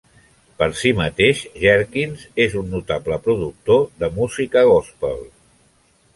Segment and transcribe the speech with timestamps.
[0.61, 5.25] Per si mateix, Jerkins és un notable productor de música gospel.